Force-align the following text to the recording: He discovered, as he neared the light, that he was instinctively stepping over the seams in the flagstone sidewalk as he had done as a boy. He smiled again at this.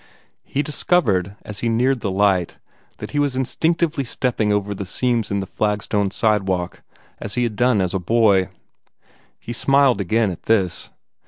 He 0.43 0.63
discovered, 0.63 1.35
as 1.43 1.59
he 1.59 1.69
neared 1.69 1.99
the 1.99 2.09
light, 2.09 2.57
that 2.97 3.11
he 3.11 3.19
was 3.19 3.35
instinctively 3.35 4.03
stepping 4.03 4.51
over 4.51 4.73
the 4.73 4.87
seams 4.87 5.29
in 5.29 5.41
the 5.41 5.45
flagstone 5.45 6.09
sidewalk 6.09 6.81
as 7.19 7.35
he 7.35 7.43
had 7.43 7.55
done 7.55 7.79
as 7.81 7.93
a 7.93 7.99
boy. 7.99 8.49
He 9.39 9.53
smiled 9.53 10.01
again 10.01 10.31
at 10.31 10.45
this. 10.49 10.89